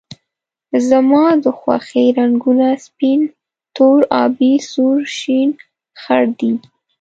[0.89, 3.21] زما د خوښې رنګونه سپین،
[3.75, 5.49] تور، آبي، سور، شین،
[6.01, 6.51] خړ دي